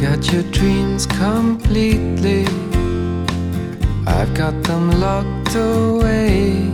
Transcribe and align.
got 0.00 0.32
your 0.32 0.42
dreams 0.44 1.06
completely. 1.06 2.46
I've 4.06 4.32
got 4.34 4.62
them 4.64 4.90
locked 5.00 5.54
away. 5.54 6.70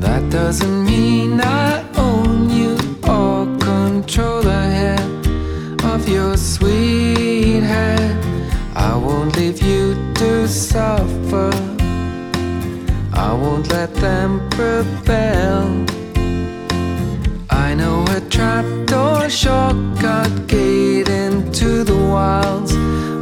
That 0.00 0.22
doesn't 0.30 0.84
mean 0.84 1.40
I 1.40 1.84
own 1.96 2.50
you 2.50 2.76
or 3.08 3.46
control 3.58 4.42
the 4.42 4.62
head 4.78 5.84
of 5.84 6.08
your 6.08 6.36
sweet 6.36 7.60
head. 7.60 8.16
I 8.74 8.96
won't 8.96 9.36
leave 9.36 9.62
you 9.62 9.94
to 10.14 10.48
suffer. 10.48 11.50
I 13.12 13.32
won't 13.32 13.68
let 13.70 13.94
them 13.94 14.48
prevail. 14.50 15.84
I 17.50 17.74
know 17.74 18.04
a 18.08 18.20
trapdoor 18.28 19.28
shortcut 19.28 20.46
gate 20.48 20.73
into 21.64 21.84
the 21.84 21.96
wilds 21.96 22.72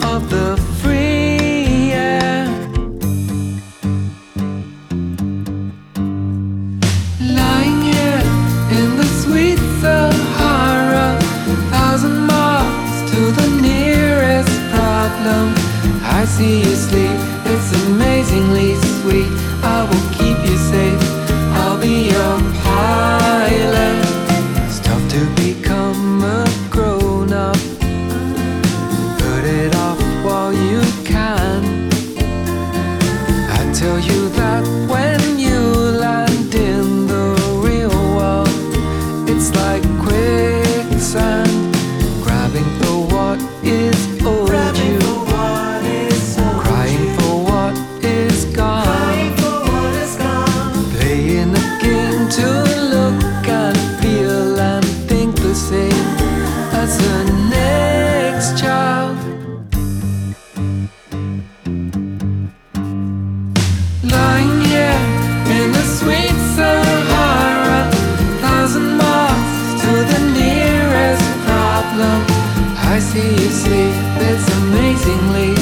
of 0.05 0.29
the 0.29 0.57
free 0.81 1.93
air. 1.93 2.47
Lying 7.21 7.83
here 7.83 8.23
in 8.79 8.97
the 8.97 9.09
sweet 9.23 9.59
Sahara, 9.81 11.21
thousand 11.71 12.27
miles 12.27 13.11
to 13.13 13.21
the 13.41 13.49
nearest 13.63 14.55
problem. 14.75 15.55
I 16.03 16.25
see 16.25 16.59
you 16.65 16.75
sleep, 16.75 17.19
it's 17.47 17.71
amazingly 17.87 18.75
sweet. 18.99 19.52
Lying 64.05 64.61
here 64.63 64.99
in 65.57 65.71
the 65.71 65.85
sweet 65.85 66.37
Sahara, 66.57 67.89
thousand 68.41 68.97
miles 68.97 69.81
to 69.83 69.93
the 70.13 70.21
nearest 70.35 71.23
problem. 71.47 72.27
I 72.95 72.99
see 72.99 73.31
you 73.31 73.51
sleep, 73.51 73.95
it's 74.27 74.49
amazingly 74.59 75.62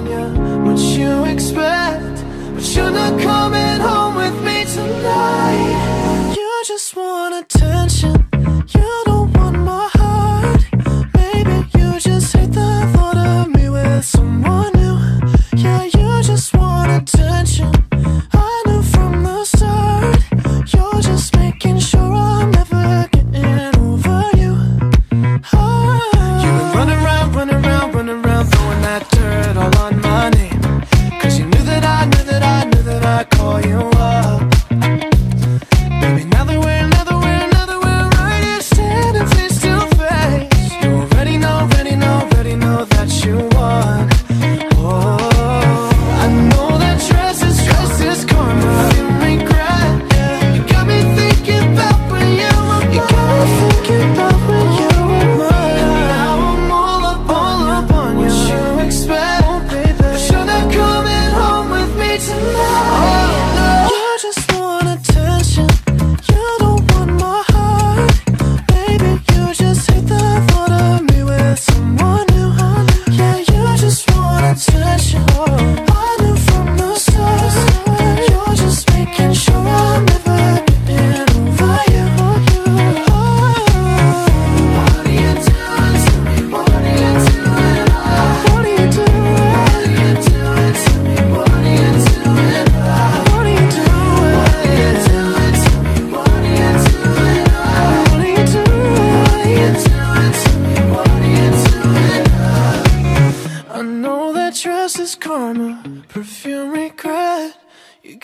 on 0.00 0.06
you. 0.06 0.70
What 0.70 0.78
you 0.78 1.24
expect? 1.24 2.24
But 2.54 2.76
you're 2.76 2.90
not 2.90 3.20
coming 3.20 3.80
home 3.80 4.16
with 4.16 4.44
me 4.44 4.64
tonight. 4.64 6.34
You 6.36 6.62
just 6.66 6.94
want 6.96 7.34
attention. 7.34 8.19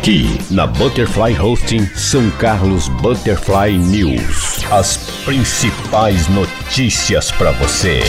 Aqui 0.00 0.24
na 0.50 0.66
Butterfly 0.66 1.38
Hosting 1.38 1.84
São 1.94 2.30
Carlos 2.38 2.88
Butterfly 2.88 3.76
News. 3.76 4.64
As 4.72 4.96
principais 5.26 6.26
notícias 6.26 7.30
para 7.30 7.52
você. 7.52 8.00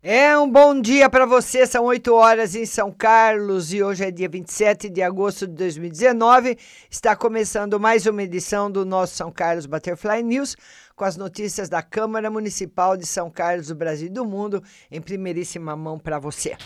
É 0.00 0.38
um 0.38 0.48
bom 0.48 0.80
dia 0.80 1.10
para 1.10 1.26
você, 1.26 1.66
são 1.66 1.86
8 1.86 2.14
horas 2.14 2.54
em 2.54 2.64
São 2.66 2.92
Carlos 2.92 3.72
e 3.72 3.82
hoje 3.82 4.04
é 4.04 4.12
dia 4.12 4.28
27 4.28 4.88
de 4.88 5.02
agosto 5.02 5.44
de 5.44 5.54
2019. 5.54 6.56
Está 6.88 7.16
começando 7.16 7.80
mais 7.80 8.06
uma 8.06 8.22
edição 8.22 8.70
do 8.70 8.84
nosso 8.84 9.16
São 9.16 9.32
Carlos 9.32 9.66
Butterfly 9.66 10.22
News 10.22 10.54
com 10.94 11.04
as 11.04 11.16
notícias 11.16 11.68
da 11.68 11.82
Câmara 11.82 12.30
Municipal 12.30 12.96
de 12.96 13.06
São 13.06 13.28
Carlos 13.28 13.66
do 13.66 13.74
Brasil 13.74 14.06
e 14.06 14.10
do 14.10 14.24
Mundo 14.24 14.62
em 14.88 15.00
primeiríssima 15.00 15.74
mão 15.74 15.98
para 15.98 16.20
você. 16.20 16.56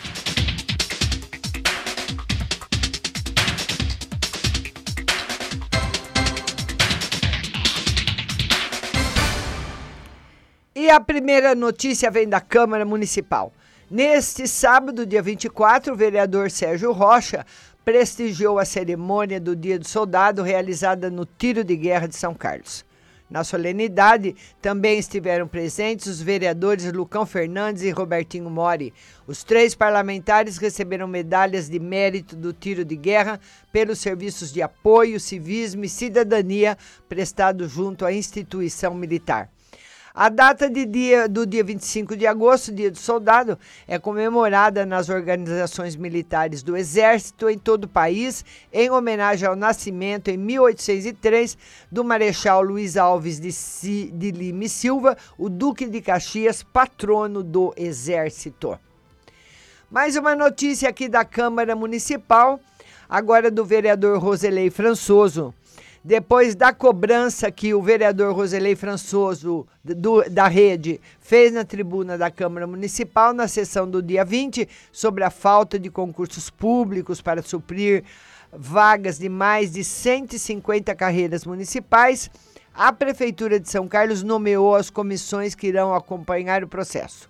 E 10.81 10.89
a 10.89 11.01
primeira 11.01 11.57
notícia 11.57 12.09
vem 12.09 12.29
da 12.29 12.41
Câmara 12.41 12.85
Municipal. 12.85 13.53
Neste 13.91 14.47
sábado, 14.47 15.05
dia 15.05 15.21
24, 15.21 15.93
o 15.93 15.97
vereador 15.97 16.53
Sérgio 16.53 16.93
Rocha 16.93 17.45
prestigiou 17.85 18.61
a 18.61 18.65
cerimônia 18.65 19.41
do 19.41 19.57
Dia 19.57 19.77
do 19.77 19.89
Soldado 19.89 20.41
realizada 20.41 21.11
no 21.11 21.27
Tiro 21.27 21.65
de 21.65 21.75
Guerra 21.75 22.07
de 22.07 22.15
São 22.15 22.33
Carlos. 22.33 22.85
Na 23.29 23.43
solenidade, 23.43 24.37
também 24.63 25.01
estiveram 25.01 25.49
presentes 25.49 26.07
os 26.07 26.23
vereadores 26.23 26.93
Lucão 26.93 27.27
Fernandes 27.27 27.83
e 27.83 27.91
Robertinho 27.91 28.49
Mori. 28.49 28.95
Os 29.27 29.43
três 29.43 29.75
parlamentares 29.75 30.59
receberam 30.59 31.09
medalhas 31.09 31.69
de 31.69 31.81
mérito 31.81 32.37
do 32.37 32.53
tiro 32.53 32.85
de 32.85 32.95
guerra 32.95 33.41
pelos 33.73 33.99
serviços 33.99 34.53
de 34.53 34.63
apoio, 34.63 35.19
civismo 35.19 35.85
e 35.85 35.89
cidadania 35.89 36.79
prestados 37.09 37.69
junto 37.69 38.07
à 38.07 38.13
instituição 38.13 38.95
militar. 38.95 39.51
A 40.21 40.29
data 40.29 40.69
de 40.69 40.85
dia, 40.85 41.29
do 41.29 41.47
dia 41.47 41.63
25 41.63 42.17
de 42.17 42.27
agosto, 42.27 42.75
Dia 42.75 42.91
do 42.91 42.99
Soldado, 42.99 43.57
é 43.87 44.01
comemorada 44.01 44.85
nas 44.85 45.09
organizações 45.09 45.95
militares 45.95 46.61
do 46.61 46.77
Exército 46.77 47.49
em 47.49 47.57
todo 47.57 47.85
o 47.85 47.89
país, 47.89 48.45
em 48.73 48.91
homenagem 48.91 49.47
ao 49.47 49.55
nascimento, 49.55 50.27
em 50.27 50.37
1803, 50.37 51.57
do 51.89 52.03
Marechal 52.03 52.63
Luiz 52.63 52.97
Alves 52.97 53.39
de, 53.39 53.53
Si, 53.53 54.11
de 54.13 54.33
Lima 54.33 54.67
Silva, 54.67 55.17
o 55.39 55.49
Duque 55.49 55.87
de 55.87 56.01
Caxias, 56.01 56.65
patrono 56.65 57.45
do 57.45 57.73
Exército. 57.77 58.77
Mais 59.89 60.17
uma 60.17 60.35
notícia 60.35 60.89
aqui 60.89 61.09
da 61.09 61.25
Câmara 61.25 61.77
Municipal, 61.77 62.59
agora 63.09 63.53
do 63.53 63.65
vereador 63.65 64.19
Roselei 64.19 64.69
Françoso 64.69 65.55
depois 66.09 66.55
da 66.55 66.73
cobrança 66.73 67.51
que 67.51 67.75
o 67.75 67.83
vereador 67.83 68.35
Roselei 68.35 68.75
Françoso, 68.75 69.67
do, 69.85 70.23
da 70.31 70.49
rede, 70.49 70.99
fez 71.21 71.53
na 71.53 71.67
tribuna 71.67 72.17
da 72.17 72.31
Câmara 72.31 72.67
Municipal, 72.67 73.35
na 73.35 73.47
sessão 73.47 73.87
do 73.87 74.03
dia 74.03 74.25
20, 74.25 74.67
sobre 74.91 75.23
a 75.23 75.29
falta 75.29 75.79
de 75.79 75.91
concursos 75.91 76.49
públicos 76.49 77.21
para 77.21 77.43
suprir 77.43 78.05
vagas 78.51 79.19
de 79.19 79.29
mais 79.29 79.73
de 79.73 79.85
150 79.85 80.95
carreiras 80.95 81.45
municipais, 81.45 82.31
a 82.73 82.91
Prefeitura 82.91 83.61
de 83.61 83.69
São 83.69 83.87
Carlos 83.87 84.23
nomeou 84.23 84.75
as 84.75 84.89
comissões 84.89 85.55
que 85.55 85.67
irão 85.67 85.95
acompanhar 85.95 86.65
o 86.65 86.69
processo. 86.69 87.29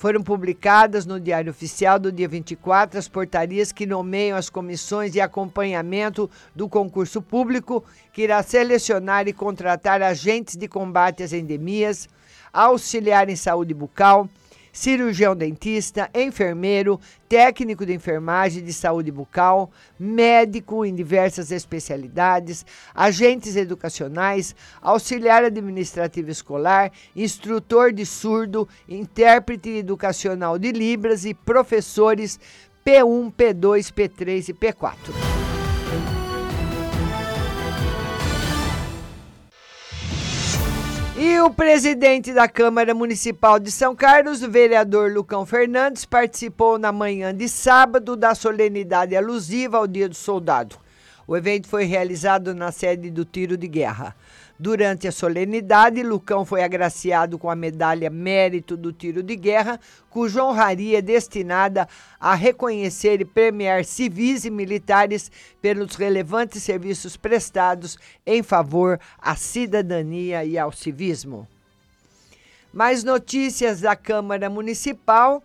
Foram 0.00 0.22
publicadas 0.22 1.04
no 1.04 1.20
Diário 1.20 1.50
Oficial 1.50 1.98
do 1.98 2.10
dia 2.10 2.26
24 2.26 2.98
as 2.98 3.06
portarias 3.06 3.70
que 3.70 3.84
nomeiam 3.84 4.34
as 4.34 4.48
comissões 4.48 5.12
de 5.12 5.20
acompanhamento 5.20 6.30
do 6.56 6.70
concurso 6.70 7.20
público, 7.20 7.84
que 8.10 8.22
irá 8.22 8.42
selecionar 8.42 9.28
e 9.28 9.34
contratar 9.34 10.00
agentes 10.00 10.56
de 10.56 10.66
combate 10.66 11.22
às 11.22 11.34
endemias, 11.34 12.08
auxiliar 12.50 13.28
em 13.28 13.36
saúde 13.36 13.74
bucal, 13.74 14.26
cirurgião 14.72 15.34
dentista, 15.34 16.10
enfermeiro, 16.14 17.00
técnico 17.28 17.86
de 17.86 17.94
enfermagem 17.94 18.62
de 18.62 18.72
saúde 18.72 19.10
bucal, 19.10 19.70
médico 19.98 20.84
em 20.84 20.94
diversas 20.94 21.50
especialidades, 21.50 22.64
agentes 22.94 23.56
educacionais, 23.56 24.54
auxiliar 24.80 25.44
administrativo 25.44 26.30
escolar, 26.30 26.90
instrutor 27.14 27.92
de 27.92 28.04
surdo, 28.04 28.68
intérprete 28.88 29.70
educacional 29.70 30.58
de 30.58 30.72
Libras 30.72 31.24
e 31.24 31.34
professores 31.34 32.38
P1, 32.84 33.32
P2, 33.32 33.92
P3 33.92 34.48
e 34.48 34.54
P4. 34.54 35.29
E 41.22 41.38
o 41.38 41.50
presidente 41.50 42.32
da 42.32 42.48
Câmara 42.48 42.94
Municipal 42.94 43.60
de 43.60 43.70
São 43.70 43.94
Carlos, 43.94 44.42
o 44.42 44.50
vereador 44.50 45.12
Lucão 45.12 45.44
Fernandes, 45.44 46.06
participou 46.06 46.78
na 46.78 46.90
manhã 46.90 47.36
de 47.36 47.46
sábado 47.46 48.16
da 48.16 48.34
solenidade 48.34 49.14
alusiva 49.14 49.76
ao 49.76 49.86
Dia 49.86 50.08
do 50.08 50.14
Soldado. 50.14 50.76
O 51.26 51.36
evento 51.36 51.68
foi 51.68 51.84
realizado 51.84 52.54
na 52.54 52.72
sede 52.72 53.10
do 53.10 53.22
Tiro 53.26 53.58
de 53.58 53.68
Guerra. 53.68 54.16
Durante 54.62 55.08
a 55.08 55.12
solenidade, 55.12 56.02
Lucão 56.02 56.44
foi 56.44 56.62
agraciado 56.62 57.38
com 57.38 57.48
a 57.48 57.56
medalha 57.56 58.10
Mérito 58.10 58.76
do 58.76 58.92
Tiro 58.92 59.22
de 59.22 59.34
Guerra, 59.34 59.80
cuja 60.10 60.44
honraria 60.44 60.98
é 60.98 61.00
destinada 61.00 61.88
a 62.20 62.34
reconhecer 62.34 63.22
e 63.22 63.24
premiar 63.24 63.86
civis 63.86 64.44
e 64.44 64.50
militares 64.50 65.32
pelos 65.62 65.94
relevantes 65.94 66.62
serviços 66.62 67.16
prestados 67.16 67.96
em 68.26 68.42
favor 68.42 69.00
à 69.18 69.34
cidadania 69.34 70.44
e 70.44 70.58
ao 70.58 70.70
civismo. 70.70 71.48
Mais 72.70 73.02
notícias 73.02 73.80
da 73.80 73.96
Câmara 73.96 74.50
Municipal. 74.50 75.42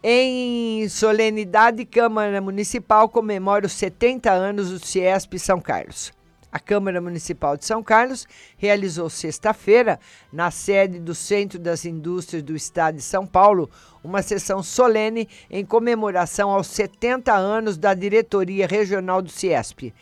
Em 0.00 0.88
solenidade, 0.88 1.84
Câmara 1.84 2.40
Municipal 2.40 3.08
comemora 3.08 3.66
os 3.66 3.72
70 3.72 4.30
anos 4.30 4.70
do 4.70 4.78
Ciesp 4.78 5.40
São 5.40 5.60
Carlos. 5.60 6.12
A 6.54 6.60
Câmara 6.60 7.00
Municipal 7.00 7.56
de 7.56 7.64
São 7.64 7.82
Carlos 7.82 8.28
realizou 8.56 9.10
sexta-feira, 9.10 9.98
na 10.32 10.52
sede 10.52 11.00
do 11.00 11.12
Centro 11.12 11.58
das 11.58 11.84
Indústrias 11.84 12.44
do 12.44 12.54
Estado 12.54 12.94
de 12.94 13.02
São 13.02 13.26
Paulo, 13.26 13.68
uma 14.04 14.22
sessão 14.22 14.62
solene 14.62 15.28
em 15.50 15.64
comemoração 15.64 16.52
aos 16.52 16.68
70 16.68 17.34
anos 17.34 17.76
da 17.76 17.92
diretoria 17.92 18.68
regional 18.68 19.20
do 19.20 19.32
Ciesp. 19.32 19.92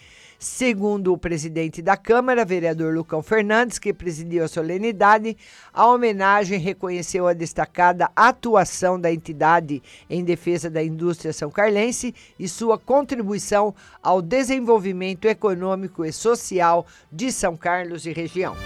Segundo 0.42 1.12
o 1.12 1.16
presidente 1.16 1.80
da 1.80 1.96
Câmara, 1.96 2.44
vereador 2.44 2.92
Lucão 2.92 3.22
Fernandes, 3.22 3.78
que 3.78 3.92
presidiu 3.92 4.42
a 4.42 4.48
solenidade, 4.48 5.36
a 5.72 5.86
homenagem 5.86 6.58
reconheceu 6.58 7.28
a 7.28 7.32
destacada 7.32 8.10
atuação 8.16 9.00
da 9.00 9.12
entidade 9.12 9.80
em 10.10 10.24
defesa 10.24 10.68
da 10.68 10.82
indústria 10.82 11.32
são 11.32 11.48
carlense 11.48 12.12
e 12.40 12.48
sua 12.48 12.76
contribuição 12.76 13.72
ao 14.02 14.20
desenvolvimento 14.20 15.26
econômico 15.26 16.04
e 16.04 16.12
social 16.12 16.84
de 17.12 17.30
São 17.30 17.56
Carlos 17.56 18.04
e 18.04 18.12
região. 18.12 18.56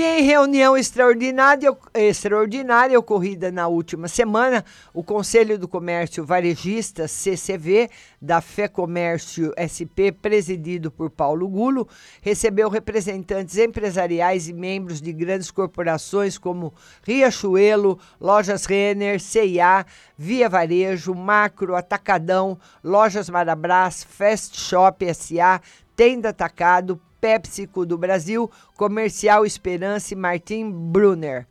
E 0.00 0.02
em 0.02 0.22
reunião 0.22 0.78
extraordinária, 0.78 1.76
extraordinária 1.92 2.98
ocorrida 2.98 3.52
na 3.52 3.68
última 3.68 4.08
semana, 4.08 4.64
o 4.94 5.04
Conselho 5.04 5.58
do 5.58 5.68
Comércio 5.68 6.24
Varejista, 6.24 7.06
CCV, 7.06 7.90
da 8.18 8.40
Fé 8.40 8.66
Comércio 8.66 9.52
SP, 9.60 10.10
presidido 10.10 10.90
por 10.90 11.10
Paulo 11.10 11.46
Gulo, 11.46 11.86
recebeu 12.22 12.70
representantes 12.70 13.58
empresariais 13.58 14.48
e 14.48 14.54
membros 14.54 15.02
de 15.02 15.12
grandes 15.12 15.50
corporações 15.50 16.38
como 16.38 16.72
Riachuelo, 17.02 17.98
Lojas 18.18 18.64
Renner, 18.64 19.20
CIA, 19.20 19.84
Via 20.16 20.48
Varejo, 20.48 21.14
Macro, 21.14 21.76
Atacadão, 21.76 22.58
Lojas 22.82 23.28
Marabras, 23.28 24.02
Fast 24.02 24.58
Shop 24.58 25.04
SA, 25.12 25.60
Tenda 25.94 26.30
Atacado, 26.30 26.98
PepsiCo 27.20 27.84
do 27.84 27.98
Brasil, 27.98 28.50
Comercial 28.76 29.44
Esperança 29.44 30.14
e 30.14 30.16
Martin 30.16 30.70
Brunner. 30.70 31.46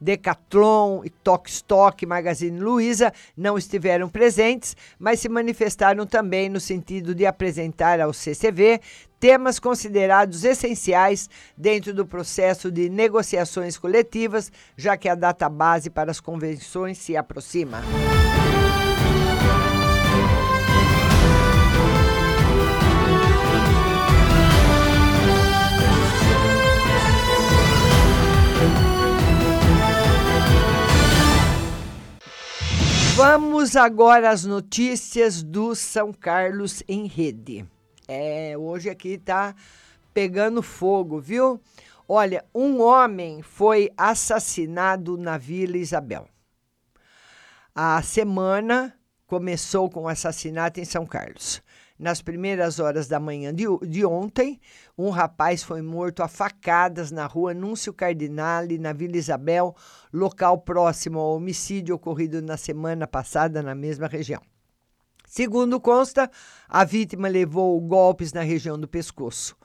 Decathlon 0.00 1.02
e 1.04 1.10
Tok 1.10 1.50
Stock 1.50 2.06
Magazine 2.06 2.60
Luiza 2.60 3.12
não 3.36 3.58
estiveram 3.58 4.08
presentes, 4.08 4.76
mas 4.98 5.20
se 5.20 5.28
manifestaram 5.28 6.06
também 6.06 6.48
no 6.48 6.60
sentido 6.60 7.14
de 7.14 7.26
apresentar 7.26 8.00
ao 8.00 8.12
CCV 8.12 8.80
temas 9.18 9.58
considerados 9.58 10.44
essenciais 10.44 11.28
dentro 11.56 11.92
do 11.92 12.06
processo 12.06 12.70
de 12.70 12.88
negociações 12.88 13.76
coletivas, 13.76 14.52
já 14.76 14.96
que 14.96 15.08
a 15.08 15.16
data 15.16 15.48
base 15.48 15.90
para 15.90 16.10
as 16.10 16.20
convenções 16.20 16.98
se 16.98 17.16
aproxima. 17.16 17.82
Vamos 33.18 33.74
agora 33.74 34.30
às 34.30 34.44
notícias 34.44 35.42
do 35.42 35.74
São 35.74 36.12
Carlos 36.12 36.84
em 36.86 37.08
rede. 37.08 37.66
É, 38.06 38.56
hoje 38.56 38.88
aqui 38.88 39.18
tá 39.18 39.56
pegando 40.14 40.62
fogo, 40.62 41.18
viu? 41.18 41.60
Olha, 42.08 42.44
um 42.54 42.80
homem 42.80 43.42
foi 43.42 43.90
assassinado 43.96 45.16
na 45.16 45.36
Vila 45.36 45.76
Isabel. 45.76 46.28
A 47.74 48.00
semana 48.02 48.96
começou 49.26 49.90
com 49.90 50.02
o 50.02 50.08
assassinato 50.08 50.78
em 50.78 50.84
São 50.84 51.04
Carlos. 51.04 51.60
Nas 51.98 52.22
primeiras 52.22 52.78
horas 52.78 53.08
da 53.08 53.18
manhã 53.18 53.52
de, 53.52 53.64
de 53.88 54.06
ontem, 54.06 54.60
um 54.96 55.10
rapaz 55.10 55.64
foi 55.64 55.82
morto 55.82 56.22
a 56.22 56.28
facadas 56.28 57.10
na 57.10 57.26
rua 57.26 57.52
Núncio 57.52 57.92
Cardinale, 57.92 58.78
na 58.78 58.92
Vila 58.92 59.16
Isabel, 59.16 59.74
local 60.12 60.58
próximo 60.58 61.18
ao 61.18 61.34
homicídio 61.34 61.96
ocorrido 61.96 62.40
na 62.40 62.56
semana 62.56 63.04
passada 63.04 63.64
na 63.64 63.74
mesma 63.74 64.06
região. 64.06 64.40
Segundo 65.26 65.80
consta, 65.80 66.30
a 66.68 66.84
vítima 66.84 67.26
levou 67.26 67.78
golpes 67.80 68.32
na 68.32 68.42
região 68.42 68.78
do 68.78 68.86
pescoço. 68.86 69.56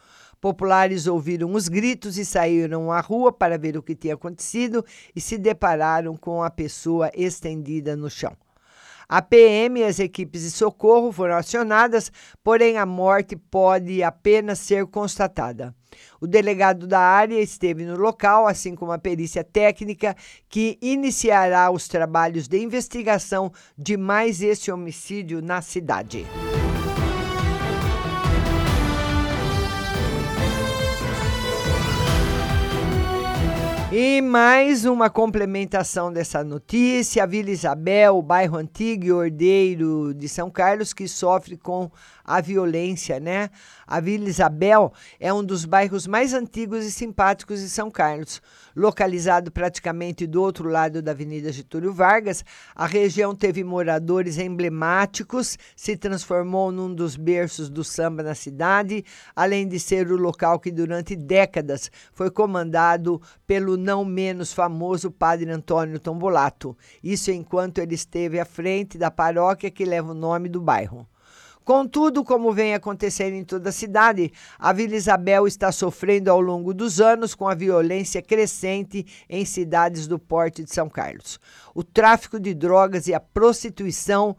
Populares 0.41 1.05
ouviram 1.05 1.53
os 1.53 1.69
gritos 1.69 2.17
e 2.17 2.25
saíram 2.25 2.91
à 2.91 2.99
rua 2.99 3.31
para 3.31 3.59
ver 3.59 3.77
o 3.77 3.83
que 3.83 3.95
tinha 3.95 4.15
acontecido 4.15 4.83
e 5.15 5.21
se 5.21 5.37
depararam 5.37 6.17
com 6.17 6.41
a 6.41 6.49
pessoa 6.49 7.11
estendida 7.13 7.95
no 7.95 8.09
chão. 8.09 8.35
A 9.07 9.21
PM 9.21 9.79
e 9.79 9.83
as 9.83 9.99
equipes 9.99 10.41
de 10.41 10.51
socorro 10.51 11.11
foram 11.11 11.35
acionadas, 11.35 12.11
porém 12.43 12.77
a 12.77 12.85
morte 12.85 13.35
pode 13.35 14.01
apenas 14.01 14.59
ser 14.59 14.85
constatada. 14.87 15.73
O 16.19 16.27
delegado 16.27 16.87
da 16.87 16.99
área 16.99 17.39
esteve 17.39 17.85
no 17.85 17.97
local, 17.97 18.47
assim 18.47 18.75
como 18.75 18.91
a 18.91 18.97
perícia 18.97 19.43
técnica, 19.43 20.15
que 20.49 20.77
iniciará 20.81 21.69
os 21.69 21.87
trabalhos 21.87 22.47
de 22.47 22.59
investigação 22.59 23.51
de 23.77 23.97
mais 23.97 24.41
esse 24.41 24.71
homicídio 24.71 25.41
na 25.41 25.61
cidade. 25.61 26.25
E 33.95 34.23
mais 34.23 34.85
uma 34.85 35.07
complementação 35.07 36.11
dessa 36.11 36.43
notícia: 36.43 37.21
a 37.21 37.27
Vila 37.27 37.51
Isabel, 37.51 38.17
o 38.17 38.23
bairro 38.23 38.57
antigo 38.57 39.05
e 39.05 39.11
ordeiro 39.11 40.15
de 40.15 40.27
São 40.27 40.49
Carlos, 40.49 40.93
que 40.93 41.07
sofre 41.07 41.55
com 41.55 41.91
a 42.23 42.39
violência, 42.39 43.19
né? 43.19 43.49
A 43.85 43.99
Vila 43.99 44.29
Isabel 44.29 44.93
é 45.19 45.33
um 45.33 45.43
dos 45.43 45.65
bairros 45.65 46.07
mais 46.07 46.33
antigos 46.33 46.85
e 46.85 46.91
simpáticos 46.91 47.59
de 47.59 47.69
São 47.69 47.91
Carlos. 47.91 48.41
Localizado 48.75 49.51
praticamente 49.51 50.25
do 50.25 50.41
outro 50.41 50.69
lado 50.69 51.01
da 51.01 51.11
Avenida 51.11 51.51
Getúlio 51.51 51.93
Vargas, 51.93 52.43
a 52.73 52.87
região 52.87 53.35
teve 53.35 53.63
moradores 53.63 54.37
emblemáticos, 54.37 55.57
se 55.75 55.95
transformou 55.95 56.71
num 56.71 56.93
dos 56.93 57.15
berços 57.15 57.69
do 57.69 57.83
samba 57.83 58.23
na 58.23 58.33
cidade, 58.33 59.03
além 59.35 59.67
de 59.67 59.79
ser 59.79 60.11
o 60.11 60.17
local 60.17 60.59
que 60.59 60.71
durante 60.71 61.15
décadas 61.15 61.91
foi 62.13 62.31
comandado 62.31 63.21
pelo 63.45 63.77
não 63.77 64.03
menos 64.03 64.53
famoso 64.53 65.11
Padre 65.11 65.51
Antônio 65.51 65.99
Tombolato. 65.99 66.75
Isso 67.03 67.31
enquanto 67.31 67.79
ele 67.79 67.95
esteve 67.95 68.39
à 68.39 68.45
frente 68.45 68.97
da 68.97 69.11
paróquia 69.11 69.69
que 69.69 69.85
leva 69.85 70.11
o 70.11 70.15
nome 70.15 70.49
do 70.49 70.61
bairro. 70.61 71.07
Contudo, 71.63 72.25
como 72.25 72.51
vem 72.51 72.73
acontecendo 72.73 73.35
em 73.35 73.43
toda 73.45 73.69
a 73.69 73.71
cidade, 73.71 74.33
a 74.59 74.73
Vila 74.73 74.95
Isabel 74.95 75.47
está 75.47 75.71
sofrendo 75.71 76.29
ao 76.29 76.41
longo 76.41 76.73
dos 76.73 76.99
anos 76.99 77.33
com 77.33 77.47
a 77.47 77.55
violência 77.55 78.21
crescente 78.21 79.05
em 79.29 79.45
cidades 79.45 80.05
do 80.05 80.19
porte 80.19 80.61
de 80.63 80.73
São 80.73 80.89
Carlos. 80.89 81.39
O 81.73 81.83
tráfico 81.83 82.39
de 82.39 82.53
drogas 82.53 83.07
e 83.07 83.13
a 83.13 83.19
prostituição, 83.19 84.35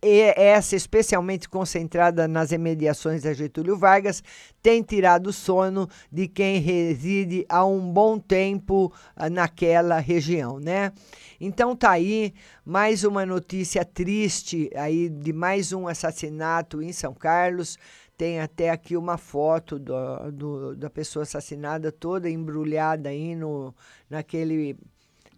essa 0.00 0.76
especialmente 0.76 1.48
concentrada 1.48 2.28
nas 2.28 2.52
imediações 2.52 3.22
da 3.22 3.32
Getúlio 3.32 3.76
Vargas, 3.76 4.22
tem 4.62 4.82
tirado 4.82 5.28
o 5.28 5.32
sono 5.32 5.88
de 6.10 6.28
quem 6.28 6.60
reside 6.60 7.44
há 7.48 7.64
um 7.64 7.92
bom 7.92 8.18
tempo 8.18 8.92
ah, 9.16 9.28
naquela 9.28 9.98
região, 9.98 10.60
né? 10.60 10.92
Então 11.40 11.74
tá 11.74 11.90
aí 11.90 12.32
mais 12.64 13.04
uma 13.04 13.26
notícia 13.26 13.84
triste 13.84 14.70
aí 14.74 15.08
de 15.08 15.32
mais 15.32 15.72
um 15.72 15.86
assassinato 15.88 16.82
em 16.82 16.92
São 16.92 17.12
Carlos. 17.12 17.78
Tem 18.16 18.40
até 18.40 18.70
aqui 18.70 18.96
uma 18.96 19.18
foto 19.18 19.78
do, 19.78 20.32
do, 20.32 20.76
da 20.76 20.88
pessoa 20.88 21.24
assassinada 21.24 21.92
toda 21.92 22.30
embrulhada 22.30 23.10
aí 23.10 23.34
no, 23.34 23.74
naquele, 24.08 24.74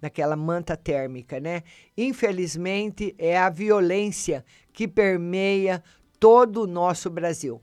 naquela 0.01 0.37
manta 0.37 0.77
térmica, 0.77 1.41
né? 1.41 1.63
Infelizmente, 1.97 3.15
é 3.19 3.39
a 3.39 3.51
violência 3.51 4.45
que 4.73 4.87
permeia 4.87 5.83
todo 6.19 6.63
o 6.63 6.67
nosso 6.67 7.11
Brasil. 7.11 7.61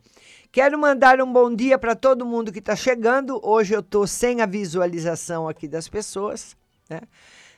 Quero 0.51 0.79
mandar 0.79 1.21
um 1.21 1.31
bom 1.31 1.53
dia 1.53 1.77
para 1.77 1.95
todo 1.95 2.25
mundo 2.25 2.51
que 2.51 2.59
está 2.59 2.75
chegando. 2.75 3.39
Hoje 3.43 3.73
eu 3.73 3.81
estou 3.81 4.07
sem 4.07 4.41
a 4.41 4.45
visualização 4.45 5.49
aqui 5.49 5.67
das 5.67 5.89
pessoas, 5.89 6.55
né? 6.89 7.01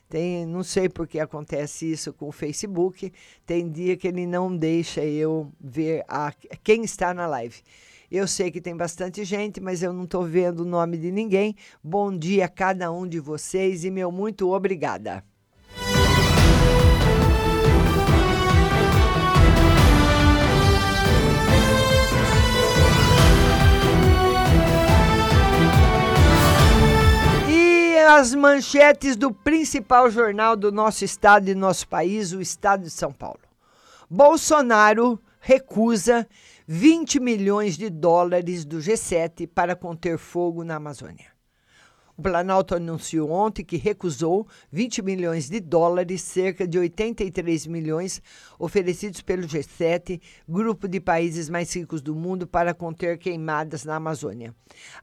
Tem, 0.10 0.46
não 0.46 0.64
sei 0.64 0.88
por 0.88 1.06
que 1.06 1.20
acontece 1.20 1.92
isso 1.92 2.14
com 2.14 2.30
o 2.30 2.32
Facebook. 2.32 3.12
Tem 3.46 3.70
dia 3.70 3.98
que 3.98 4.08
ele 4.08 4.26
não 4.26 4.56
deixa 4.56 5.04
eu 5.04 5.52
ver 5.60 6.06
a, 6.08 6.34
quem 6.64 6.84
está 6.84 7.14
na 7.14 7.28
live. 7.28 7.62
Eu 8.10 8.26
sei 8.26 8.50
que 8.50 8.62
tem 8.62 8.76
bastante 8.76 9.26
gente, 9.26 9.60
mas 9.60 9.84
eu 9.84 9.92
não 9.92 10.06
estou 10.06 10.24
vendo 10.24 10.62
o 10.62 10.66
nome 10.66 10.98
de 10.98 11.12
ninguém. 11.12 11.56
Bom 11.84 12.16
dia 12.18 12.46
a 12.46 12.50
cada 12.50 12.90
um 12.90 13.06
de 13.06 13.20
vocês 13.20 13.84
e 13.84 13.92
meu 13.92 14.12
muito 14.12 14.50
obrigada. 14.50 15.24
as 28.10 28.34
manchetes 28.34 29.16
do 29.16 29.32
principal 29.32 30.10
jornal 30.10 30.56
do 30.56 30.72
nosso 30.72 31.06
estado 31.06 31.50
e 31.50 31.54
nosso 31.54 31.88
país, 31.88 32.32
o 32.32 32.42
Estado 32.42 32.84
de 32.84 32.90
São 32.90 33.14
Paulo. 33.14 33.42
Bolsonaro 34.10 35.20
recusa 35.40 36.28
20 36.70 37.22
milhões 37.22 37.78
de 37.78 37.90
dólares 37.90 38.66
do 38.66 38.80
G7 38.80 39.48
para 39.48 39.74
conter 39.74 40.18
fogo 40.18 40.66
na 40.66 40.76
Amazônia. 40.76 41.37
O 42.18 42.22
Planalto 42.24 42.74
anunciou 42.74 43.30
ontem 43.30 43.64
que 43.64 43.78
recusou 43.78 44.48
20 44.72 45.04
milhões 45.04 45.48
de 45.48 45.60
dólares, 45.60 46.24
cerca 46.24 46.68
de 46.68 46.80
83 46.80 47.68
milhões, 47.68 48.24
oferecidos 48.58 49.22
pelo 49.22 49.44
G7, 49.44 50.20
grupo 50.50 50.88
de 50.88 51.00
países 51.00 51.48
mais 51.48 51.72
ricos 51.76 52.02
do 52.02 52.16
mundo, 52.16 52.48
para 52.48 52.74
conter 52.74 53.20
queimadas 53.20 53.86
na 53.86 53.98
Amazônia. 53.98 54.56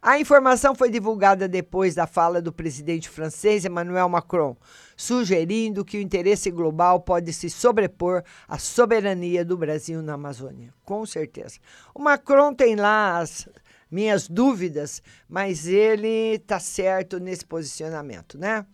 A 0.02 0.18
informação 0.18 0.74
foi 0.74 0.90
divulgada 0.90 1.46
depois 1.46 1.94
da 1.94 2.04
fala 2.04 2.42
do 2.42 2.52
presidente 2.52 3.08
francês 3.08 3.64
Emmanuel 3.64 4.08
Macron, 4.08 4.56
sugerindo 4.96 5.84
que 5.84 5.98
o 5.98 6.00
interesse 6.00 6.50
global 6.50 6.98
pode 6.98 7.32
se 7.32 7.48
sobrepor 7.48 8.24
à 8.48 8.58
soberania 8.58 9.44
do 9.44 9.56
Brasil 9.56 10.02
na 10.02 10.14
Amazônia. 10.14 10.74
Com 10.84 11.06
certeza. 11.06 11.60
O 11.94 12.02
Macron 12.02 12.52
tem 12.52 12.74
lá 12.74 13.20
as 13.20 13.48
minhas 13.94 14.28
dúvidas, 14.28 15.00
mas 15.28 15.68
ele 15.68 16.34
está 16.34 16.58
certo 16.58 17.20
nesse 17.20 17.46
posicionamento, 17.46 18.36
né? 18.36 18.66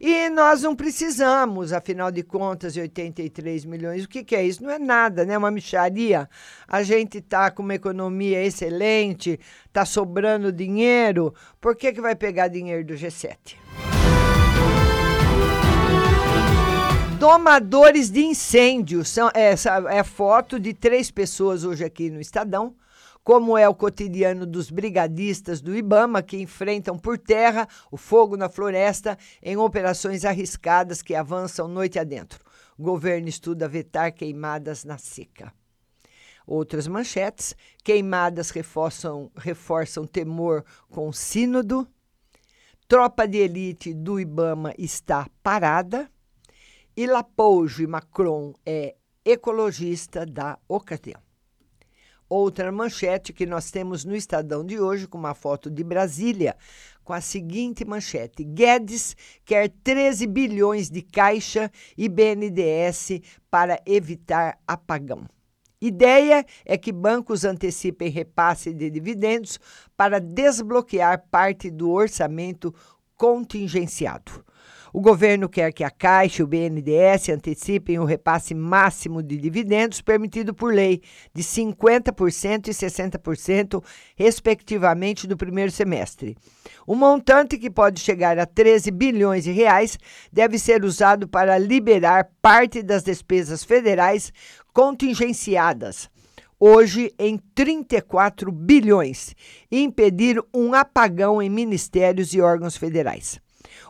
E 0.00 0.28
nós 0.30 0.62
não 0.62 0.74
precisamos, 0.74 1.72
afinal 1.72 2.10
de 2.10 2.22
contas, 2.22 2.74
de 2.74 2.80
83 2.80 3.64
milhões. 3.64 4.04
O 4.04 4.08
que, 4.08 4.24
que 4.24 4.34
é 4.34 4.44
isso? 4.44 4.62
Não 4.62 4.70
é 4.70 4.78
nada, 4.78 5.24
né? 5.24 5.38
Uma 5.38 5.50
micharia. 5.50 6.28
A 6.66 6.82
gente 6.82 7.18
está 7.18 7.50
com 7.50 7.62
uma 7.62 7.74
economia 7.74 8.44
excelente, 8.44 9.38
está 9.66 9.84
sobrando 9.84 10.50
dinheiro. 10.52 11.34
Por 11.60 11.76
que, 11.76 11.92
que 11.92 12.00
vai 12.00 12.16
pegar 12.16 12.48
dinheiro 12.48 12.84
do 12.84 12.94
G7? 12.94 13.36
Domadores 17.18 18.10
de 18.10 18.24
incêndio. 18.24 19.04
São, 19.04 19.30
essa 19.32 19.84
é 19.88 20.02
foto 20.02 20.58
de 20.58 20.74
três 20.74 21.12
pessoas 21.12 21.62
hoje 21.62 21.84
aqui 21.84 22.10
no 22.10 22.20
Estadão 22.20 22.74
como 23.24 23.56
é 23.56 23.68
o 23.68 23.74
cotidiano 23.74 24.44
dos 24.44 24.70
brigadistas 24.70 25.60
do 25.60 25.76
Ibama, 25.76 26.22
que 26.22 26.40
enfrentam 26.40 26.98
por 26.98 27.18
terra 27.18 27.68
o 27.90 27.96
fogo 27.96 28.36
na 28.36 28.48
floresta 28.48 29.16
em 29.42 29.56
operações 29.56 30.24
arriscadas 30.24 31.02
que 31.02 31.14
avançam 31.14 31.68
noite 31.68 31.98
adentro. 31.98 32.40
O 32.76 32.82
governo 32.82 33.28
estuda 33.28 33.68
vetar 33.68 34.12
queimadas 34.12 34.84
na 34.84 34.98
seca. 34.98 35.52
Outras 36.46 36.88
manchetes: 36.88 37.54
queimadas 37.84 38.50
reforçam, 38.50 39.30
reforçam 39.36 40.04
temor 40.06 40.64
com 40.90 41.12
sínodo. 41.12 41.86
Tropa 42.88 43.26
de 43.26 43.38
elite 43.38 43.94
do 43.94 44.18
Ibama 44.18 44.74
está 44.76 45.28
parada. 45.42 46.10
E 46.94 47.06
Lapouge 47.06 47.86
Macron 47.86 48.52
é 48.66 48.96
ecologista 49.24 50.26
da 50.26 50.58
ocasião. 50.68 51.31
Outra 52.34 52.72
manchete 52.72 53.30
que 53.30 53.44
nós 53.44 53.70
temos 53.70 54.06
no 54.06 54.16
Estadão 54.16 54.64
de 54.64 54.80
hoje, 54.80 55.06
com 55.06 55.18
uma 55.18 55.34
foto 55.34 55.70
de 55.70 55.84
Brasília, 55.84 56.56
com 57.04 57.12
a 57.12 57.20
seguinte 57.20 57.84
manchete: 57.84 58.42
Guedes 58.42 59.14
quer 59.44 59.68
13 59.68 60.26
bilhões 60.28 60.88
de 60.88 61.02
caixa 61.02 61.70
e 61.94 62.08
BNDES 62.08 63.20
para 63.50 63.78
evitar 63.84 64.58
apagão. 64.66 65.26
Ideia 65.78 66.46
é 66.64 66.78
que 66.78 66.90
bancos 66.90 67.44
antecipem 67.44 68.08
repasse 68.08 68.72
de 68.72 68.88
dividendos 68.88 69.60
para 69.94 70.18
desbloquear 70.18 71.26
parte 71.30 71.70
do 71.70 71.90
orçamento 71.90 72.74
contingenciado. 73.14 74.42
O 74.92 75.00
governo 75.00 75.48
quer 75.48 75.72
que 75.72 75.82
a 75.82 75.90
Caixa 75.90 76.42
e 76.42 76.44
o 76.44 76.46
BNDES 76.46 77.30
antecipem 77.30 77.98
o 77.98 78.04
repasse 78.04 78.54
máximo 78.54 79.22
de 79.22 79.38
dividendos 79.38 80.02
permitido 80.02 80.52
por 80.52 80.74
lei, 80.74 81.00
de 81.32 81.42
50% 81.42 82.68
e 82.68 82.70
60%, 82.72 83.82
respectivamente, 84.14 85.26
do 85.26 85.34
primeiro 85.34 85.72
semestre. 85.72 86.36
O 86.86 86.94
montante, 86.94 87.56
que 87.56 87.70
pode 87.70 88.00
chegar 88.00 88.38
a 88.38 88.44
13 88.44 88.90
bilhões 88.90 89.44
de 89.44 89.52
reais, 89.52 89.98
deve 90.30 90.58
ser 90.58 90.84
usado 90.84 91.26
para 91.26 91.56
liberar 91.56 92.28
parte 92.42 92.82
das 92.82 93.02
despesas 93.02 93.64
federais 93.64 94.30
contingenciadas 94.74 96.10
hoje 96.60 97.12
em 97.18 97.38
34 97.56 98.52
bilhões 98.52 99.34
e 99.68 99.82
impedir 99.82 100.40
um 100.54 100.74
apagão 100.74 101.42
em 101.42 101.50
ministérios 101.50 102.32
e 102.34 102.40
órgãos 102.40 102.76
federais. 102.76 103.40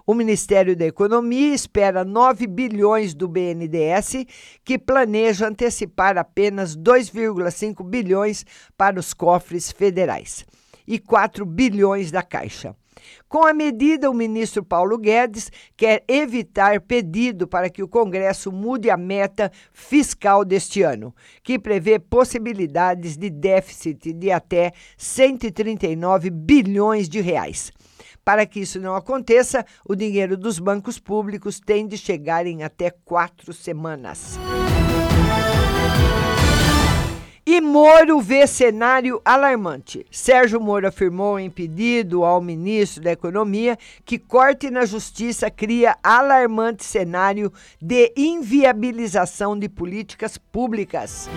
O 0.06 0.14
Ministério 0.14 0.76
da 0.76 0.86
Economia 0.86 1.54
espera 1.54 2.04
9 2.04 2.46
bilhões 2.46 3.14
do 3.14 3.28
BNDES, 3.28 4.26
que 4.64 4.78
planeja 4.78 5.48
antecipar 5.48 6.18
apenas 6.18 6.76
2,5 6.76 7.84
bilhões 7.84 8.44
para 8.76 8.98
os 8.98 9.12
cofres 9.14 9.70
federais 9.70 10.44
e 10.86 10.98
4 10.98 11.44
bilhões 11.46 12.10
da 12.10 12.22
Caixa. 12.22 12.74
Com 13.28 13.46
a 13.46 13.52
medida, 13.52 14.10
o 14.10 14.14
ministro 14.14 14.62
Paulo 14.62 14.98
Guedes 14.98 15.50
quer 15.76 16.04
evitar 16.06 16.80
pedido 16.80 17.48
para 17.48 17.70
que 17.70 17.82
o 17.82 17.88
Congresso 17.88 18.52
mude 18.52 18.90
a 18.90 18.96
meta 18.96 19.50
fiscal 19.72 20.44
deste 20.44 20.82
ano, 20.82 21.14
que 21.42 21.58
prevê 21.58 21.98
possibilidades 21.98 23.16
de 23.16 23.30
déficit 23.30 24.12
de 24.12 24.30
até 24.30 24.72
139 24.96 26.30
bilhões 26.30 27.08
de 27.08 27.20
reais. 27.20 27.72
Para 28.24 28.46
que 28.46 28.60
isso 28.60 28.80
não 28.80 28.94
aconteça, 28.94 29.66
o 29.84 29.94
dinheiro 29.94 30.36
dos 30.36 30.58
bancos 30.58 30.98
públicos 30.98 31.58
tem 31.58 31.86
de 31.86 31.98
chegar 31.98 32.46
em 32.46 32.62
até 32.62 32.90
quatro 32.90 33.52
semanas. 33.52 34.38
E 37.44 37.60
Moro 37.60 38.20
vê 38.20 38.46
cenário 38.46 39.20
alarmante. 39.24 40.06
Sérgio 40.12 40.60
Moro 40.60 40.86
afirmou 40.86 41.40
em 41.40 41.50
pedido 41.50 42.22
ao 42.22 42.40
ministro 42.40 43.02
da 43.02 43.10
Economia 43.10 43.76
que 44.04 44.16
corte 44.16 44.70
na 44.70 44.86
justiça 44.86 45.50
cria 45.50 45.96
alarmante 46.02 46.84
cenário 46.84 47.52
de 47.80 48.12
inviabilização 48.16 49.58
de 49.58 49.68
políticas 49.68 50.38
públicas. 50.38 51.28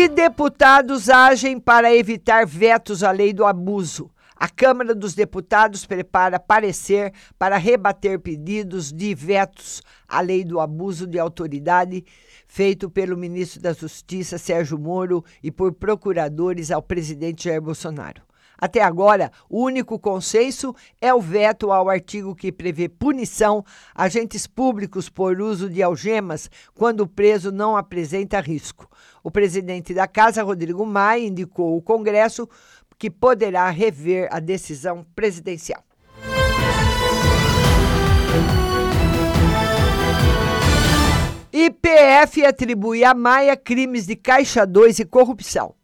E 0.00 0.06
deputados 0.06 1.10
agem 1.10 1.58
para 1.58 1.92
evitar 1.92 2.46
vetos 2.46 3.02
à 3.02 3.10
lei 3.10 3.32
do 3.32 3.44
abuso. 3.44 4.08
A 4.36 4.48
Câmara 4.48 4.94
dos 4.94 5.12
Deputados 5.12 5.84
prepara 5.84 6.38
parecer 6.38 7.12
para 7.36 7.56
rebater 7.56 8.20
pedidos 8.20 8.92
de 8.92 9.12
vetos 9.12 9.82
à 10.06 10.20
lei 10.20 10.44
do 10.44 10.60
abuso 10.60 11.04
de 11.04 11.18
autoridade 11.18 12.04
feito 12.46 12.88
pelo 12.88 13.16
ministro 13.16 13.60
da 13.60 13.72
Justiça, 13.72 14.38
Sérgio 14.38 14.78
Moro, 14.78 15.24
e 15.42 15.50
por 15.50 15.72
procuradores 15.72 16.70
ao 16.70 16.80
presidente 16.80 17.46
Jair 17.46 17.60
Bolsonaro. 17.60 18.27
Até 18.60 18.82
agora, 18.82 19.30
o 19.48 19.62
único 19.62 19.98
consenso 19.98 20.74
é 21.00 21.14
o 21.14 21.20
veto 21.20 21.70
ao 21.70 21.88
artigo 21.88 22.34
que 22.34 22.50
prevê 22.50 22.88
punição 22.88 23.64
a 23.94 24.04
agentes 24.04 24.48
públicos 24.48 25.08
por 25.08 25.40
uso 25.40 25.70
de 25.70 25.80
algemas 25.80 26.50
quando 26.74 27.02
o 27.02 27.06
preso 27.06 27.52
não 27.52 27.76
apresenta 27.76 28.40
risco. 28.40 28.90
O 29.22 29.30
presidente 29.30 29.94
da 29.94 30.08
Casa, 30.08 30.42
Rodrigo 30.42 30.84
Maia, 30.84 31.26
indicou 31.26 31.74
ao 31.74 31.82
Congresso 31.82 32.48
que 32.98 33.08
poderá 33.08 33.70
rever 33.70 34.28
a 34.32 34.40
decisão 34.40 35.06
presidencial. 35.14 35.84
IPF 41.52 42.44
atribui 42.44 43.04
a 43.04 43.14
Maia 43.14 43.56
crimes 43.56 44.06
de 44.06 44.16
Caixa 44.16 44.66
2 44.66 45.00
e 45.00 45.04
corrupção. 45.04 45.77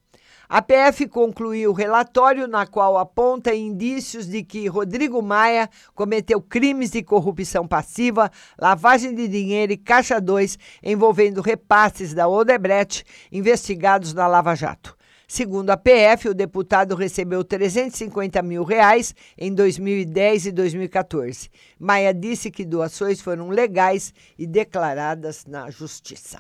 A 0.56 0.62
PF 0.62 1.08
concluiu 1.08 1.72
o 1.72 1.74
relatório 1.74 2.46
na 2.46 2.64
qual 2.64 2.96
aponta 2.96 3.52
indícios 3.52 4.28
de 4.28 4.44
que 4.44 4.68
Rodrigo 4.68 5.20
Maia 5.20 5.68
cometeu 5.96 6.40
crimes 6.40 6.92
de 6.92 7.02
corrupção 7.02 7.66
passiva, 7.66 8.30
lavagem 8.56 9.16
de 9.16 9.26
dinheiro 9.26 9.72
e 9.72 9.76
caixa 9.76 10.20
2 10.20 10.56
envolvendo 10.80 11.40
repasses 11.40 12.14
da 12.14 12.28
Odebrecht 12.28 13.04
investigados 13.32 14.14
na 14.14 14.28
Lava 14.28 14.54
Jato. 14.54 14.96
Segundo 15.26 15.70
a 15.70 15.76
PF, 15.76 16.28
o 16.28 16.34
deputado 16.34 16.94
recebeu 16.94 17.42
350 17.42 18.40
mil 18.40 18.62
reais 18.62 19.12
em 19.36 19.52
2010 19.52 20.46
e 20.46 20.52
2014. 20.52 21.50
Maia 21.80 22.14
disse 22.14 22.48
que 22.48 22.64
doações 22.64 23.20
foram 23.20 23.48
legais 23.48 24.14
e 24.38 24.46
declaradas 24.46 25.46
na 25.46 25.68
Justiça. 25.68 26.38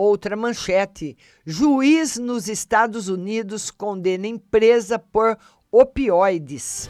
Outra 0.00 0.36
manchete: 0.36 1.16
juiz 1.44 2.18
nos 2.18 2.46
Estados 2.46 3.08
Unidos 3.08 3.68
condena 3.68 4.28
empresa 4.28 4.96
por 4.96 5.36
opioides. 5.72 6.88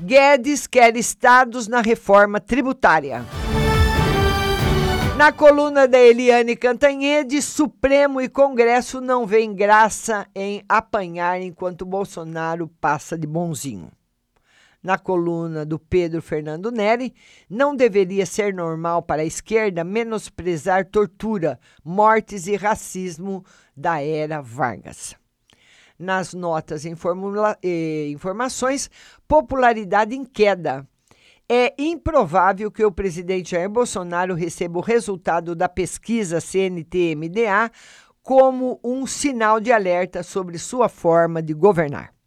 Guedes 0.00 0.66
quer 0.66 0.96
estados 0.96 1.68
na 1.68 1.80
reforma 1.80 2.40
tributária. 2.40 3.24
Na 5.16 5.30
coluna 5.30 5.86
da 5.86 6.00
Eliane 6.00 6.56
Cantanhede, 6.56 7.42
Supremo 7.42 8.20
e 8.20 8.28
Congresso 8.28 9.00
não 9.00 9.24
veem 9.24 9.54
graça 9.54 10.26
em 10.34 10.64
apanhar 10.68 11.40
enquanto 11.40 11.86
Bolsonaro 11.86 12.66
passa 12.80 13.16
de 13.16 13.26
bonzinho. 13.26 13.88
Na 14.82 14.96
coluna 14.98 15.64
do 15.64 15.78
Pedro 15.78 16.22
Fernando 16.22 16.70
Neri, 16.70 17.14
não 17.48 17.74
deveria 17.74 18.24
ser 18.24 18.54
normal 18.54 19.02
para 19.02 19.22
a 19.22 19.24
esquerda 19.24 19.84
menosprezar 19.84 20.86
tortura, 20.86 21.58
mortes 21.84 22.46
e 22.46 22.56
racismo 22.56 23.44
da 23.76 24.00
era 24.02 24.40
Vargas. 24.40 25.16
Nas 25.98 26.32
notas 26.32 26.84
e 26.84 26.94
informações, 28.12 28.88
popularidade 29.26 30.14
em 30.14 30.24
queda. 30.24 30.86
É 31.50 31.74
improvável 31.78 32.70
que 32.70 32.84
o 32.84 32.92
presidente 32.92 33.52
Jair 33.52 33.70
Bolsonaro 33.70 34.34
receba 34.34 34.78
o 34.78 34.82
resultado 34.82 35.56
da 35.56 35.68
pesquisa 35.68 36.40
CNT-MDA 36.40 37.70
como 38.22 38.78
um 38.84 39.06
sinal 39.06 39.58
de 39.58 39.72
alerta 39.72 40.22
sobre 40.22 40.58
sua 40.58 40.90
forma 40.90 41.42
de 41.42 41.54
governar. 41.54 42.17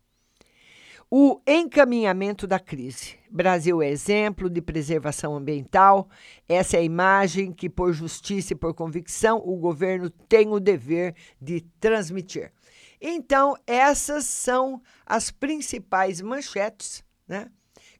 O 1.14 1.42
encaminhamento 1.46 2.48
da 2.48 2.58
crise. 2.58 3.20
Brasil 3.30 3.82
é 3.82 3.90
exemplo 3.90 4.50
de 4.50 4.62
preservação 4.62 5.36
ambiental. 5.36 6.08
Essa 6.48 6.78
é 6.78 6.80
a 6.80 6.84
imagem 6.84 7.52
que, 7.52 7.70
por 7.70 7.92
justiça 7.92 8.54
e 8.54 8.56
por 8.56 8.74
convicção, 8.74 9.42
o 9.46 9.58
governo 9.58 10.10
tem 10.10 10.48
o 10.54 10.58
dever 10.58 11.14
de 11.42 11.60
transmitir. 11.82 12.54
Então, 13.02 13.58
essas 13.68 14.24
são 14.24 14.82
as 15.06 15.30
principais 15.30 16.22
manchetes 16.22 17.04
né, 17.28 17.52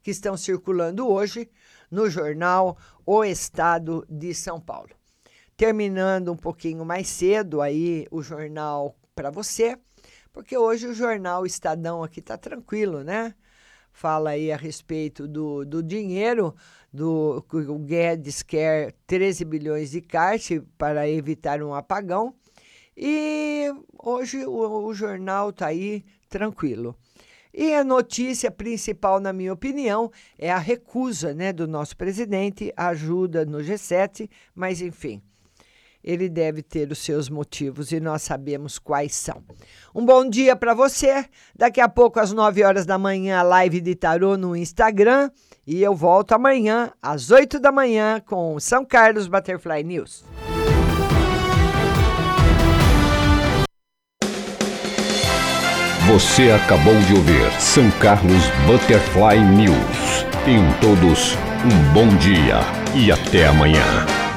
que 0.02 0.12
estão 0.12 0.38
circulando 0.38 1.06
hoje 1.06 1.50
no 1.92 2.10
jornal 2.10 2.78
O 3.06 3.26
Estado 3.26 4.06
de 4.10 4.34
São 4.34 4.58
Paulo 4.58 4.92
terminando 5.58 6.32
um 6.32 6.36
pouquinho 6.36 6.84
mais 6.84 7.08
cedo 7.08 7.62
aí 7.62 8.08
o 8.10 8.24
jornal 8.24 8.96
para 9.14 9.30
você, 9.30 9.78
porque 10.34 10.58
hoje 10.58 10.88
o 10.88 10.94
jornal 10.94 11.46
Estadão 11.46 12.04
aqui 12.04 12.20
está 12.20 12.38
tranquilo, 12.38 13.04
né? 13.04 13.36
Fala 13.92 14.32
aí 14.32 14.52
a 14.52 14.58
respeito 14.58 15.28
do, 15.28 15.66
do 15.66 15.84
dinheiro, 15.84 16.56
do 16.92 17.46
o 17.52 17.80
Guedes 17.80 18.42
quer 18.42 18.94
13 19.06 19.44
bilhões 19.44 19.92
de 19.92 20.02
caixa 20.02 20.64
para 20.78 21.10
evitar 21.10 21.62
um 21.62 21.74
apagão. 21.74 22.34
E 22.96 23.70
hoje 24.00 24.46
o, 24.46 24.86
o 24.86 24.94
jornal 24.94 25.50
está 25.50 25.68
aí 25.68 26.06
tranquilo. 26.30 26.96
E 27.54 27.74
a 27.74 27.84
notícia 27.84 28.50
principal, 28.50 29.20
na 29.20 29.34
minha 29.34 29.52
opinião, 29.52 30.10
é 30.40 30.50
a 30.50 30.58
recusa 30.58 31.34
né, 31.34 31.52
do 31.52 31.68
nosso 31.68 31.98
presidente, 31.98 32.72
a 32.78 32.88
ajuda 32.90 33.46
no 33.46 33.58
G7, 33.58 34.30
mas 34.56 34.82
enfim 34.82 35.22
ele 36.04 36.30
deve 36.30 36.62
ter 36.62 36.92
os 36.92 37.00
seus 37.00 37.30
motivos 37.30 37.92
e 37.92 38.00
nós 38.00 38.22
sabemos 38.22 38.80
quais 38.80 39.16
são. 39.16 39.44
Um 39.94 40.06
bom 40.06 40.28
dia 40.28 40.56
para 40.56 40.74
você. 40.74 41.26
Daqui 41.56 41.82
a 41.82 41.90
pouco, 41.90 42.20
às 42.20 42.32
9 42.32 42.64
horas 42.64 42.86
da 42.86 42.98
manhã, 42.98 43.40
a 43.40 43.44
live 43.44 43.82
de 43.82 43.96
tarô 43.96 44.38
no 44.38 44.56
Instagram. 44.56 45.30
E 45.66 45.82
eu 45.82 45.96
volto 45.96 46.34
amanhã, 46.34 46.92
às 47.02 47.30
8 47.30 47.60
da 47.60 47.72
manhã, 47.72 48.22
com 48.26 48.60
São 48.60 48.84
Carlos 48.84 49.28
Butterfly 49.28 49.84
News. 49.84 50.24
Você 56.08 56.52
acabou 56.52 56.98
de 57.08 57.14
ouvir 57.14 57.52
São 57.62 57.90
Carlos 57.92 58.44
Butterfly 58.66 59.40
News. 59.56 60.26
Tenham 60.44 60.68
todos 60.82 61.36
um 61.64 61.94
bom 61.94 62.08
dia 62.18 62.60
e 62.96 63.12
até 63.12 63.48
amanhã. 63.48 64.31